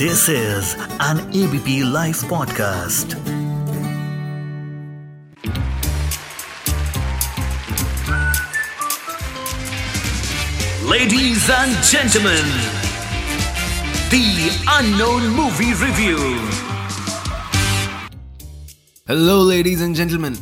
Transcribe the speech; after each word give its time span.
This 0.00 0.28
is 0.28 0.74
an 1.00 1.18
ABP 1.34 1.82
Life 1.84 2.22
podcast. 2.24 3.14
Ladies 10.92 11.50
and 11.50 11.72
gentlemen, 11.84 12.46
the 14.14 14.24
unknown 14.78 15.24
movie 15.38 15.72
review. 15.84 16.18
Hello 19.08 19.34
ladies 19.50 19.82
and 19.82 19.94
gentleman 19.96 20.36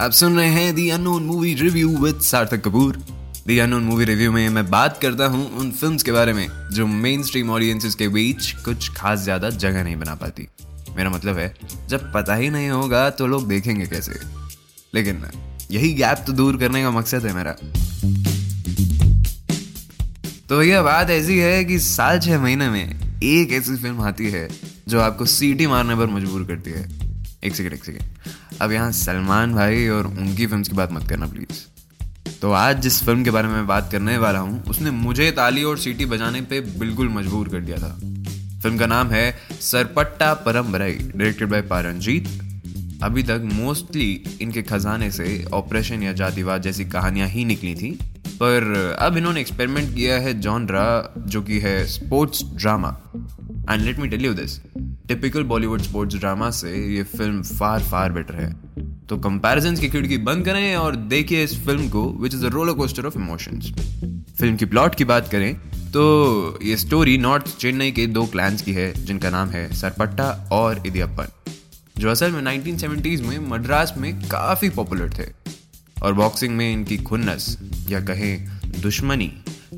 आप 0.00 0.12
सुन 0.18 0.36
रहे 0.38 0.48
हैं 0.50 0.74
the 0.74 0.88
unknown 0.90 1.22
movie 1.22 1.54
review 1.62 1.88
with 2.04 2.20
Sarthak 2.28 2.62
Kapoor 2.64 2.98
the 3.47 3.57
unknown 3.59 3.83
movie 3.83 4.05
review 4.05 4.31
में 4.31 4.49
मैं 4.49 4.65
बात 4.69 4.97
करता 5.01 5.25
हूँ 5.25 5.45
उन 5.59 5.71
फिल्म्स 5.71 6.03
के 6.03 6.11
बारे 6.11 6.33
में, 6.33 6.47
जो 6.71 6.85
मेन 6.87 7.23
स्ट्रीम 7.23 7.49
ऑडियंसेस 7.49 7.95
के 7.95 8.07
बीच 8.07 8.51
कुछ 8.65 8.89
खास 8.95 9.19
ज़्यादा 9.19 9.49
जगह 9.49 9.83
नहीं 9.83 9.95
बना 9.95 10.15
पाती। 10.15 10.47
मेरा 10.95 11.09
मतलब 11.09 11.37
है, 11.37 11.53
जब 11.89 12.11
पता 12.13 12.35
ही 12.35 12.49
नहीं 12.49 12.69
होगा 12.69 13.09
तो 13.09 13.27
लोग 13.27 13.47
देखेंगे 13.47 13.85
कैसे? 13.85 14.19
लेकिन 14.95 15.25
यही 15.71 15.93
गैप 15.93 16.23
तो 16.27 16.33
दूर 16.33 16.57
करने 16.57 16.83
का 16.83 16.91
मकसद 16.91 17.25
है 17.25 17.33
मेरा। 17.33 17.51
तो 20.49 20.57
भैया, 20.59 20.81
बात 20.83 21.09
ऐसी 21.09 21.37
है 21.39 21.63
कि 21.65 21.79
साल 21.79 22.19
छह 22.19 22.41
महीने 22.41 22.69
में 22.69 23.19
एक 23.23 23.51
ऐसी 23.53 23.75
फ़िल्म 23.77 24.01
आती 24.01 24.29
है, 24.31 24.47
जो 24.87 24.99
आपको 25.01 25.25
सीटी 25.27 25.67
मारने 25.67 25.95
पर 25.95 26.07
मजबूर 26.09 26.43
करती 26.45 26.71
है। 26.71 26.87
एक 27.43 27.55
सेकेंड 27.55 27.73
एक 27.73 27.83
सेकेंड 27.85 28.59
अब 28.61 28.71
यहाँ 28.71 28.91
सलमान 28.93 29.53
भाई 29.53 29.87
और 29.89 30.07
उनकी 30.07 30.45
फ़िल्म 30.47 30.63
की 30.63 30.75
बात 30.75 30.91
मत 30.91 31.09
करना 31.09 31.27
प्लीज़ 31.27 31.70
तो 32.41 32.51
आज 32.51 32.79
जिस 32.81 33.01
फ़िल्म 33.05 33.23
के 33.23 33.31
बारे 33.31 33.47
में 33.47 33.67
बात 33.67 33.91
करने 33.91 34.17
वाला 34.17 34.39
हूँ, 34.39 34.63
उसने 34.69 34.91
मुझे 34.91 35.29
ताली 35.31 35.63
और 35.63 35.77
सीटी 35.77 36.05
बजाने 36.05 36.41
पे 36.43 36.59
बिल्कुल 36.79 37.09
मजबूर 37.09 37.49
कर 37.49 37.59
दिया 37.59 37.77
था। 37.77 37.89
फ़िल्म 38.61 38.77
का 38.77 38.85
नाम 38.85 39.09
है 39.09 39.31
सरपट्टा 39.61 40.33
परम 40.45 40.71
बराई 40.71 40.93
डायरेक्टेड 40.93 41.49
बाय 41.49 41.61
पारंजीत। 41.63 42.27
अभी 43.03 43.23
तक 43.23 43.47
मोस्टली 43.53 44.09
इनके 44.41 44.61
खजाने 44.63 45.11
से 45.11 45.43
ऑपरेशन 45.53 46.03
या 46.03 46.13
जातिवाद 46.13 46.61
जैसी 46.61 46.85
कहानियाँ 46.87 47.27
ही 47.27 47.45
निकली 47.45 47.75
थी, 47.75 47.91
पर 48.35 48.97
अब 48.99 49.17
इन्होंने 49.17 49.41
एक्सपेरिमेंट 49.41 49.93
किया 49.95 50.17
है 50.19 50.33
जॉनरा 50.41 51.13
जो 51.19 51.41
कि 51.41 51.59
है 51.59 51.85
sports 51.89 52.43
drama 52.55 52.95
and 53.69 53.81
let 53.81 53.99
me 53.99 54.07
tell 54.07 54.25
you 54.25 54.33
this 54.33 54.59
typical 55.07 55.43
Bollywood 55.45 55.81
sports 55.81 56.15
drama 56.15 56.49
से 56.55 56.75
ये 56.95 57.03
फ़िल्म 57.15 57.41
फार 57.43 57.83
फार 57.83 58.11
बेटर 58.11 58.35
है। 58.35 58.53
तो 59.11 59.17
कंपैरिजन 59.17 59.75
की 59.75 59.89
खिड़की 59.89 60.17
बंद 60.17 60.45
करें 60.45 60.75
और 60.75 60.95
देखिए 60.95 61.43
इस 61.43 61.65
फ़िल्म 61.65 61.89
को 61.89 62.03
which 62.21 62.33
is 62.33 62.45
roller 62.45 62.73
coaster 62.73 63.05
of 63.05 63.17
emotions 63.17 63.71
film 64.39 64.55
की 64.55 64.65
प्लॉट 64.65 64.95
की 64.95 65.05
बात 65.05 65.27
करें 65.27 65.55
तो 65.91 66.59
ये 66.63 66.77
स्टोरी 66.77 67.17
नॉर्थ 67.17 67.57
चेन्नई 67.57 67.91
के 67.91 68.07
दो 68.07 68.25
क्लैंस 68.25 68.61
की 68.61 68.73
है, 68.73 69.05
जिनका 69.05 69.29
नाम 69.29 69.49
है 69.49 69.73
सरपट्टा 69.73 70.49
और 70.51 70.83
इदियप्पन 70.87 71.27
जो 71.97 72.09
असल 72.09 72.31
में 72.31 72.41
1970s 72.41 73.19
में 73.19 73.39
मद्रास 73.39 73.93
में 73.97 74.21
काफ़ी 74.21 74.69
पॉपुलर 74.69 75.09
थे। 75.19 75.25
और 76.03 76.13
बॉक्सिंग 76.13 76.55
में 76.55 76.73
इनकी 76.73 76.97
खुन्नस, 76.97 77.57
या 77.89 77.99
कहें 77.99 78.47
दुश्मनी, 78.81 79.27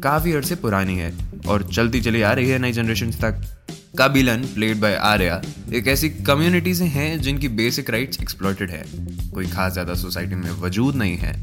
काफ़ी 0.03 0.33
अरसे 0.33 0.55
पुरानी 0.55 0.97
है, 0.97 1.13
और 1.47 1.69
चलती 1.73 2.01
चली 2.01 2.21
आ 2.21 2.31
रही 2.31 2.49
है 2.49 2.59
नई 2.59 2.71
जनरेशन 2.71 3.11
तक। 3.11 3.62
काबिलन 3.93 4.43
प्लेड 4.53 4.79
बाय 4.79 4.95
आर्या 4.95 5.41
एक 5.73 5.87
ऐसी 5.87 6.09
कम्युनिटी 6.09 6.73
से 6.73 6.85
हैं 6.85 7.19
जिनकी 7.21 7.47
बेसिक 7.49 7.89
राइट्स 7.89 8.19
एक्सप्लॉइटेड 8.21 8.69
है। 8.71 8.83
कोई 9.31 9.47
खास 9.47 9.73
ज़्यादा 9.73 9.93
सोसाइटी 9.95 10.35
में 10.35 10.49
वजूद 10.61 10.95
नहीं 10.95 11.17
है। 11.17 11.33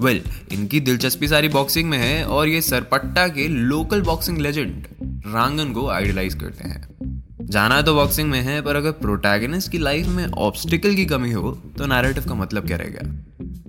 वेल 0.00 0.20
well, 0.20 0.52
इनकी 0.52 0.80
दिलचस्पी 0.80 1.28
सारी 1.28 1.48
बॉक्सिंग 1.48 1.88
में 1.90 1.98
है 1.98 2.24
और 2.26 2.48
ये 2.48 2.60
सरपट्टा 2.62 3.26
के 3.28 3.46
लोकल 3.48 4.02
बॉक्सिंग 4.02 4.38
लेजेंड 4.38 4.86
रांगन 5.26 5.72
को 5.72 5.86
आइडलाइज 5.88 6.34
करते 6.34 6.68
हैं। 6.68 7.46
जाना 7.46 7.80
तो 7.82 7.94
बॉक्सिंग 7.94 8.30
में 8.30 8.40
है 8.40 8.60
पर 8.62 8.76
अगर 8.76 8.90
प्रोटैगनिस्ट 9.00 9.70
की 9.72 9.78
लाइफ 9.78 10.06
में 10.08 10.24
ऑब्स्टिकल 10.26 10.94
की 10.94 11.04
कमी 11.04 11.32
हो 11.32 11.50
तो 11.78 11.86
नैरेटिव 11.86 12.28
का 12.28 12.34
मतलब 12.34 12.66
क्या 12.66 12.76
रहेगा 12.76 13.08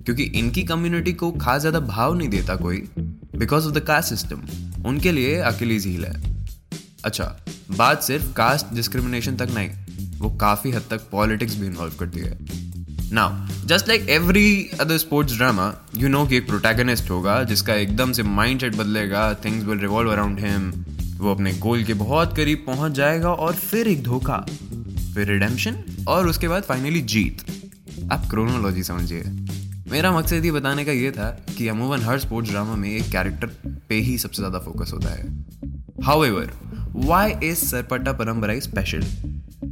क्योंकि 0.04 0.22
इनकी 0.22 0.62
कम्युनिटी 0.64 1.12
को 1.14 1.30
खास 1.32 1.60
ज़्यादा 1.60 1.80
भाव 1.86 2.14
नहीं 2.14 2.28
देता 2.28 2.56
कोई 2.56 2.82
because 2.98 3.66
of 3.66 3.74
the 3.74 3.84
caste 3.86 4.08
system 4.08 4.42
उनके 4.88 5.12
लिए 5.12 5.38
अकेलीज 5.44 5.86
हील 5.86 6.04
है। 6.04 6.20
अच्छा 7.04 7.24
बात 7.72 8.02
सिर्फ़ 8.02 8.32
कास्ट 8.34 8.74
डिस्क्रिमिनेशन 8.74 9.36
तक 9.36 9.50
नहीं, 9.50 9.70
वो 10.18 10.30
काफ़ी 10.38 10.70
हद 10.70 10.82
तक 10.90 11.08
पॉलिटिक्स 11.10 11.56
भी 11.56 11.66
इन्वॉल्व 11.66 11.94
करती 11.98 12.20
है। 12.20 12.38
Now 13.12 13.66
just 13.66 13.88
like 13.88 14.08
every 14.10 14.70
other 14.80 14.98
sports 14.98 15.36
drama 15.36 15.72
you 15.96 16.08
know 16.08 16.24
कि 16.26 16.36
एक 16.36 16.46
प्रोटैगनिस्ट 16.46 17.10
होगा, 17.10 17.42
जिसका 17.44 17.74
एकदम 17.76 18.12
से 18.12 18.22
माइंड 18.22 18.60
सेट 18.60 18.76
बदलेगा 18.76 19.32
things 19.44 19.64
will 19.64 19.78
revolve 19.78 20.10
around 20.12 20.40
him 20.40 20.70
वो 21.18 21.30
अपने 21.30 21.52
गोल 21.58 21.84
के 21.84 21.94
बहुत 21.96 22.36
करीब 22.36 22.64
पहुँच 22.66 22.92
जाएगा 22.92 23.28
और 23.28 23.54
फिर 23.54 23.88
एक 23.88 24.02
धोखा, 24.02 24.36
फिर 25.14 25.26
रिडेम्पशन 25.28 25.76
और 26.08 26.28
उसके 26.28 26.48
बाद 26.48 26.62
फाइनली 26.62 27.00
जीत। 27.02 27.44
आप 28.12 28.26
क्रोनोलॉजी 28.30 28.82
समझिए। 28.82 29.22
मेरा 29.90 30.10
मकसद 30.12 30.44
ये 30.44 30.50
बताने 30.52 30.84
का 30.84 30.92
ये 30.92 31.10
था 31.10 31.28
कि 31.56 31.68
अमूमन 31.68 32.02
हर 32.02 32.18
स्पोर्ट्स 32.18 32.50
ड्रामा 32.50 32.74
में 32.76 32.88
एक 32.90 33.10
कैरेक्टर 33.12 33.46
पे 33.88 33.94
ही 34.00 34.16
सबसे 34.18 34.36
ज़्यादा 34.36 34.58
फोकस 34.60 34.90
होता 34.92 35.10
है। 35.10 35.24
However 36.24 36.52
why 36.96 37.32
is 37.42 37.64
Sarpatta 37.66 38.12
Parambarai 38.12 38.58
special 38.60 39.04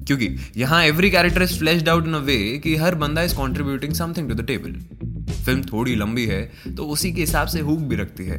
क्योंकि 0.06 0.28
यहाँ 0.56 0.82
every 0.84 1.10
character 1.10 1.42
is 1.42 1.58
flashed 1.58 1.88
out 1.88 2.06
in 2.06 2.14
a 2.14 2.18
way 2.24 2.36
कि 2.64 2.76
हर 2.76 2.94
बंदा 2.96 3.22
is 3.22 3.34
contributing 3.36 3.92
something 3.94 4.28
to 4.28 4.34
the 4.34 4.46
table 4.46 4.72
film 5.44 5.62
थोड़ी 5.62 5.94
लंबी 5.94 6.26
है 6.26 6.42
तो 6.76 6.86
उसी 6.86 7.12
के 7.12 7.20
हिसाब 7.20 7.48
से 7.48 7.60
हुक 7.60 7.78
भी 7.80 7.96
रखती 7.96 8.26
है 8.26 8.38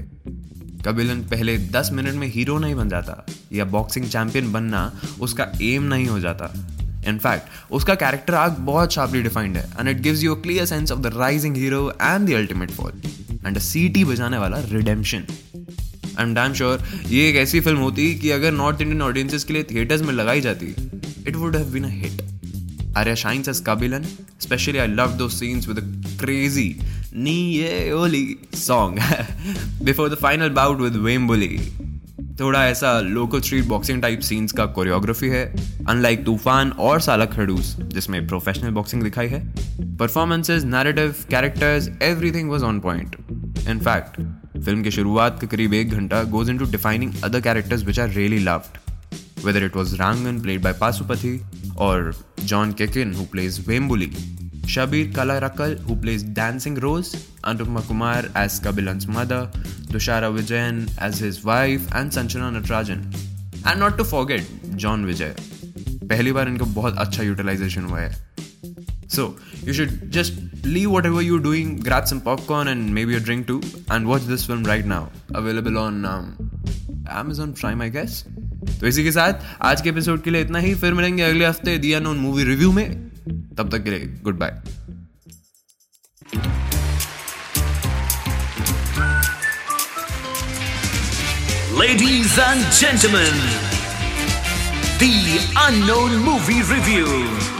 कबिलन 0.85 1.21
पहले 1.31 1.57
10 1.71 1.91
मिनट 1.91 2.15
में 2.15 2.27
हीरो 2.27 2.57
नहीं 2.57 2.75
बन 2.75 2.89
जाता 2.89 3.25
या 3.53 3.65
बॉक्सिंग 3.73 4.05
चैंपियन 4.05 4.51
बनना 4.51 4.91
उसका 5.21 5.51
एम 5.61 5.83
नहीं 5.83 6.07
हो 6.07 6.19
जाता 6.19 6.53
इनफैक्ट 7.07 7.71
उसका 7.71 7.95
कैरेक्टर 7.95 8.33
आर्क 8.33 8.57
बहुत 8.61 8.93
शार्पली 8.93 9.21
डिफाइंड 9.23 9.57
है 9.57 9.63
and 9.79 9.89
it 9.89 10.01
gives 10.01 10.23
you 10.23 10.35
a 10.35 10.41
clear 10.41 10.65
sense 10.65 10.91
of 10.91 10.99
the 10.99 11.11
rising 11.15 11.55
hero 11.55 11.89
and 11.91 12.29
the 12.29 12.33
ultimate 12.33 12.71
fall 12.71 13.01
and 13.45 13.55
a 13.57 13.59
सीटी 13.61 14.03
बजाने 14.05 14.37
वाला 14.37 14.59
redemption 14.71 15.25
I 16.17 16.23
am 16.23 16.33
damn 16.35 16.53
sure 16.53 16.83
ये 17.07 17.29
एक 17.29 17.35
ऐसी 17.35 17.59
फ़िल्म 17.61 17.79
होती 17.79 18.13
कि 18.15 18.31
अगर 18.31 18.51
नॉर्थ 18.53 18.81
इंडियन 18.81 19.01
ऑडियंसेस 19.01 19.43
के 19.43 19.53
लिए 19.53 19.63
थिएटर्स 19.71 20.01
में 20.01 20.13
लगाई 20.13 20.41
जाती 20.41 20.75
it 21.27 21.35
would 21.35 21.55
have 21.55 21.71
been 21.71 21.83
a 21.83 21.89
hit 21.91 22.21
Arya 22.93 23.15
shines 23.15 23.47
as 23.47 23.61
Kabilan. 23.61 24.05
Especially, 24.37 24.81
I 24.81 24.85
love 24.85 25.17
those 25.17 25.33
scenes 25.33 25.67
with 25.67 25.77
a 25.77 26.17
crazy 26.17 26.73
Niye 27.13 27.91
Oli 27.91 28.39
song 28.53 28.99
before 29.83 30.09
the 30.09 30.17
final 30.17 30.49
bout 30.51 30.77
with 30.79 30.95
Wembuli. 30.97 31.53
थोड़ा 32.39 32.63
ऐसा 32.67 32.99
local 32.99 33.41
street 33.41 33.65
boxing 33.67 34.01
type 34.01 34.19
scenes 34.19 34.51
का 34.51 34.65
choreography 34.75 35.27
है 35.29 35.43
unlike 35.89 36.23
Toofaan 36.25 36.69
और 36.85 37.01
साला 37.01 37.25
खड़ूस 37.25 37.75
जिसमें 37.93 38.25
professional 38.27 38.71
boxing 38.77 39.03
दिखाई 39.03 39.27
है 39.27 39.43
performances 39.97 40.65
narrative 40.65 41.15
characters 41.29 41.89
everything 42.01 42.49
was 42.51 42.63
on 42.63 42.79
point 42.79 43.15
in fact 43.69 44.19
film 44.65 44.83
की 44.83 44.91
शुरुआत 44.91 45.37
के 45.41 45.47
करीब 45.47 45.73
एक 45.73 45.91
घंटा 45.91 46.21
goes 46.31 46.49
into 46.57 46.65
defining 46.71 47.13
other 47.23 47.41
characters 47.41 47.83
which 47.83 47.99
are 47.99 48.09
really 48.09 48.39
loved 48.39 49.45
whether 49.45 49.63
it 49.65 49.75
was 49.75 49.95
Rangan 49.95 50.39
played 50.41 50.61
by 50.61 50.73
Pasupathy 50.73 51.39
और 51.77 52.13
John 52.43 52.73
Kokken 52.73 53.13
who 53.13 53.25
plays 53.31 53.59
Vembuli 53.67 54.11
Shabeer 54.69 55.11
Kallarakkal 55.37 55.77
who 55.87 55.95
plays 56.01 56.25
Dancing 56.33 56.77
Rose 56.77 57.15
Anupama 57.45 57.81
Kumar 57.81 58.31
as 58.37 58.59
Kabilan 58.65 58.89
mother 59.09 59.51
Dushara 59.91 60.27
Vijayan 60.27 60.85
as 61.03 61.23
his 61.23 61.41
wife 61.45 61.95
and 61.95 62.11
Sanchana 62.11 62.49
Natarajan 62.49 63.11
and 63.67 63.77
not 63.79 63.97
to 63.97 64.03
forget 64.03 64.65
John 64.75 65.05
Vijay 65.05 65.35
पहली 65.89 66.31
बार 66.31 66.49
इनका 66.49 66.65
बहुत 66.65 66.97
अच्छा 66.97 67.23
utilisation 67.23 67.83
हुआ 67.83 67.99
है। 67.99 68.30
So, 69.10 69.36
you 69.62 69.72
should 69.72 70.10
just 70.10 70.32
leave 70.64 70.90
whatever 70.90 71.22
you're 71.22 71.40
doing, 71.40 71.76
grab 71.78 72.08
some 72.08 72.20
popcorn 72.20 72.68
and 72.68 72.92
maybe 72.92 73.14
a 73.16 73.20
drink 73.20 73.46
too, 73.46 73.60
and 73.88 74.06
watch 74.06 74.22
this 74.22 74.44
film 74.46 74.64
right 74.64 74.84
now. 74.84 75.10
Available 75.34 75.78
on 75.78 76.04
um, 76.04 76.50
Amazon 77.08 77.52
Prime, 77.52 77.80
I 77.80 77.88
guess. 77.88 78.24
तो 78.80 78.86
इसी 78.86 79.02
के 79.04 79.10
साथ 79.12 79.44
आज 79.62 79.80
के 79.82 79.88
एपिसोड 79.88 80.22
के 80.22 80.30
लिए 80.30 80.40
इतना 80.42 80.58
ही 80.58 80.74
फिर 80.74 80.94
मिलेंगे 80.94 81.22
अगले 81.22 81.44
हफ्ते 81.46 81.76
दिया 81.78 82.00
नोन 82.00 82.16
मूवी 82.18 82.44
रिव्यू 82.44 82.72
में 82.72 82.86
तब 83.58 83.70
तक 83.70 83.84
के 83.84 83.90
लिए 83.90 84.06
goodbye 84.38 84.60
Ladies 91.78 92.38
and 92.38 92.60
gentlemen, 92.72 93.34
the 94.98 95.38
unknown 95.66 96.16
movie 96.24 96.62
review. 96.62 97.59